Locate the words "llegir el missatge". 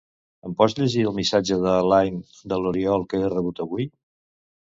0.77-1.57